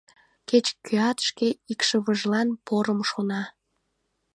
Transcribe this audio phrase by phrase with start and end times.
[0.49, 3.43] Кеч-кӧат шке икшывыжлан порым шона.